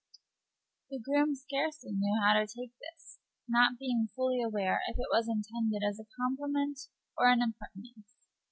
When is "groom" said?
0.97-1.35